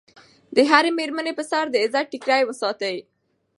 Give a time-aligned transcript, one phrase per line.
[0.55, 2.97] د هرې مېرمنې په سر د عزت ټیکری وساتئ.